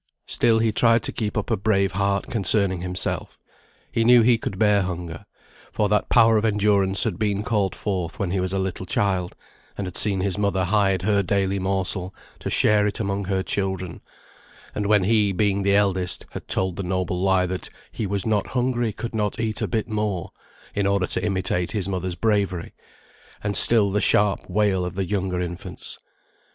Still 0.25 0.57
he 0.57 0.71
tried 0.71 1.03
to 1.03 1.11
keep 1.11 1.37
up 1.37 1.51
a 1.51 1.55
brave 1.57 1.91
heart 1.91 2.25
concerning 2.27 2.81
himself. 2.81 3.37
He 3.91 4.03
knew 4.03 4.23
he 4.23 4.39
could 4.39 4.57
bear 4.57 4.81
hunger; 4.81 5.25
for 5.71 5.89
that 5.89 6.09
power 6.09 6.37
of 6.39 6.43
endurance 6.43 7.03
had 7.03 7.19
been 7.19 7.43
called 7.43 7.75
forth 7.75 8.17
when 8.17 8.31
he 8.31 8.39
was 8.39 8.51
a 8.51 8.57
little 8.57 8.87
child, 8.87 9.35
and 9.77 9.85
had 9.85 9.95
seen 9.95 10.21
his 10.21 10.39
mother 10.39 10.65
hide 10.65 11.03
her 11.03 11.21
daily 11.21 11.59
morsel 11.59 12.15
to 12.39 12.49
share 12.49 12.87
it 12.87 12.99
among 12.99 13.25
her 13.25 13.43
children, 13.43 14.01
and 14.73 14.87
when 14.87 15.03
he, 15.03 15.31
being 15.31 15.61
the 15.61 15.75
eldest, 15.75 16.25
had 16.31 16.47
told 16.47 16.77
the 16.77 16.81
noble 16.81 17.21
lie, 17.21 17.45
that 17.45 17.69
"he 17.91 18.07
was 18.07 18.25
not 18.25 18.47
hungry, 18.47 18.91
could 18.91 19.13
not 19.13 19.39
eat 19.39 19.61
a 19.61 19.67
bit 19.67 19.87
more," 19.87 20.31
in 20.73 20.87
order 20.87 21.05
to 21.05 21.23
imitate 21.23 21.73
his 21.73 21.87
mother's 21.87 22.15
bravery, 22.15 22.73
and 23.43 23.55
still 23.55 23.91
the 23.91 24.01
sharp 24.01 24.49
wail 24.49 24.83
of 24.83 24.95
the 24.95 25.05
younger 25.05 25.39
infants. 25.39 25.99